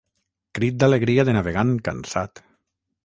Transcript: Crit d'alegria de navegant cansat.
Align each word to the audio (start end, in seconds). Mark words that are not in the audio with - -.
Crit 0.57 0.79
d'alegria 0.83 1.27
de 1.29 1.35
navegant 1.37 1.77
cansat. 1.89 2.43